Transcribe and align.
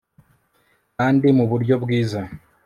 kandi 0.97 1.25
muburyo 1.37 1.75
bwiza 1.83 2.21